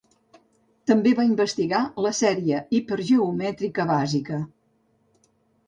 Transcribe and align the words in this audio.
També 0.91 1.11
va 1.19 1.25
investigar 1.27 1.83
la 2.07 2.13
sèrie 2.21 2.63
hipergeomètrica 2.79 3.89
bàsica. 3.95 4.43